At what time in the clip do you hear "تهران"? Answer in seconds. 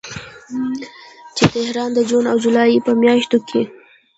1.53-1.89